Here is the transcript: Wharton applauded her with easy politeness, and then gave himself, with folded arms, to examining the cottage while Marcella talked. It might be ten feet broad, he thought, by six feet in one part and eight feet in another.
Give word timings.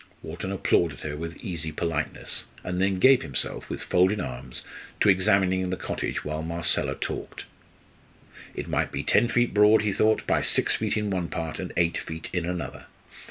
Wharton 0.23 0.51
applauded 0.51 1.01
her 1.01 1.15
with 1.15 1.37
easy 1.43 1.71
politeness, 1.71 2.45
and 2.63 2.81
then 2.81 2.97
gave 2.97 3.21
himself, 3.21 3.69
with 3.69 3.83
folded 3.83 4.19
arms, 4.19 4.63
to 4.99 5.09
examining 5.09 5.69
the 5.69 5.77
cottage 5.77 6.25
while 6.25 6.41
Marcella 6.41 6.95
talked. 6.95 7.45
It 8.55 8.67
might 8.67 8.91
be 8.91 9.03
ten 9.03 9.27
feet 9.27 9.53
broad, 9.53 9.83
he 9.83 9.93
thought, 9.93 10.25
by 10.25 10.41
six 10.41 10.73
feet 10.73 10.97
in 10.97 11.11
one 11.11 11.27
part 11.27 11.59
and 11.59 11.71
eight 11.77 11.99
feet 11.99 12.31
in 12.33 12.47
another. 12.47 12.87